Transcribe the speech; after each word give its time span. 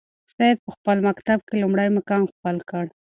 سعید 0.33 0.57
په 0.65 0.71
خپل 0.75 0.97
مکتب 1.09 1.39
کې 1.47 1.55
لومړی 1.63 1.87
مقام 1.97 2.23
خپل 2.33 2.55
کړ. 2.69 2.85